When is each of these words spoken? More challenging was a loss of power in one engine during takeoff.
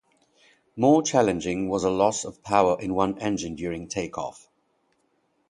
More 0.75 1.03
challenging 1.03 1.69
was 1.69 1.83
a 1.83 1.91
loss 1.91 2.25
of 2.25 2.41
power 2.41 2.75
in 2.81 2.95
one 2.95 3.19
engine 3.19 3.53
during 3.53 3.87
takeoff. 3.87 4.49